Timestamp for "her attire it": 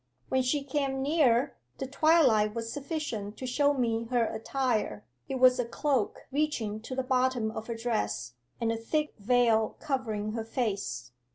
4.05-5.35